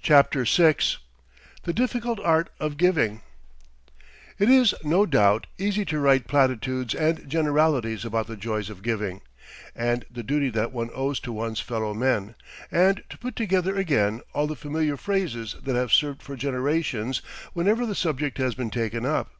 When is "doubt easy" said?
5.06-5.84